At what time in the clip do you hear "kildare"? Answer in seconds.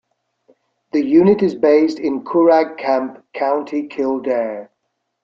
3.85-4.71